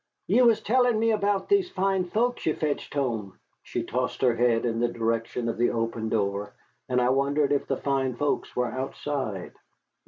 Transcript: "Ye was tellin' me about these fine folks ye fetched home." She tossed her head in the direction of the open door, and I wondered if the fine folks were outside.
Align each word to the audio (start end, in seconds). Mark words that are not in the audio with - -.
"Ye 0.25 0.41
was 0.41 0.59
tellin' 0.61 0.97
me 0.99 1.11
about 1.11 1.47
these 1.47 1.69
fine 1.69 2.05
folks 2.05 2.47
ye 2.47 2.53
fetched 2.53 2.95
home." 2.95 3.37
She 3.61 3.83
tossed 3.83 4.23
her 4.23 4.35
head 4.35 4.65
in 4.65 4.79
the 4.79 4.87
direction 4.87 5.47
of 5.47 5.59
the 5.59 5.69
open 5.69 6.09
door, 6.09 6.53
and 6.89 6.99
I 6.99 7.09
wondered 7.09 7.51
if 7.51 7.67
the 7.67 7.77
fine 7.77 8.15
folks 8.15 8.55
were 8.55 8.65
outside. 8.65 9.53